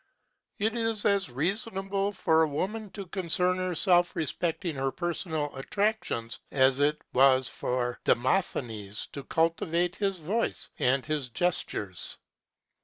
It 0.57 0.75
is 0.75 1.05
as 1.05 1.29
reasonable 1.29 2.11
for 2.11 2.41
a 2.41 2.47
woman 2.47 2.89
to 2.93 3.05
concern 3.05 3.57
herself 3.57 4.15
respecting 4.15 4.73
her 4.73 4.89
personal 4.91 5.55
attractions 5.55 6.39
as 6.49 6.79
it 6.79 6.99
was 7.13 7.47
for 7.47 7.99
Demosthenes 8.03 9.05
to 9.13 9.23
cultivate 9.23 9.97
his 9.97 10.17
voice 10.17 10.71
and 10.79 11.05
his 11.05 11.29
gestures. 11.29 12.17